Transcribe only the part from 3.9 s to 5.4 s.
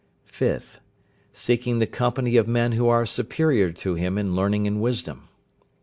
him in learning and wisdom.